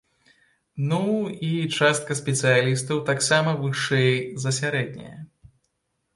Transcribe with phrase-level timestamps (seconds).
[0.91, 1.01] Ну,
[1.47, 4.11] і частка спецыялістаў таксама вышэй
[4.47, 5.17] за сярэдняе.